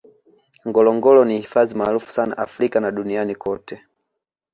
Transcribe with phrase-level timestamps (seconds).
[0.67, 3.81] ngorongoro ni hifadhi maarufu sana africa na duniani kote